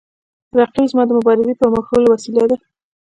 [0.57, 2.57] رقیب زما د مبارزې د پرمخ وړلو وسیله ده